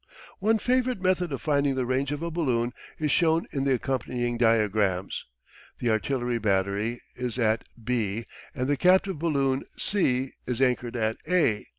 One 0.39 0.57
favourite 0.57 0.99
method 0.99 1.31
of 1.31 1.43
finding 1.43 1.75
the 1.75 1.85
range 1.85 2.11
of 2.11 2.23
a 2.23 2.31
balloon 2.31 2.73
is 2.97 3.11
shown 3.11 3.45
in 3.51 3.65
the 3.65 3.75
accompanying 3.75 4.35
diagrams. 4.39 5.25
The 5.77 5.91
artillery 5.91 6.39
battery 6.39 7.03
is 7.15 7.37
at 7.37 7.65
B 7.83 8.25
and 8.55 8.67
the 8.67 8.77
captive 8.77 9.19
balloon, 9.19 9.63
C, 9.77 10.31
is 10.47 10.59
anchored 10.59 10.95
at 10.95 11.17
A. 11.29 11.67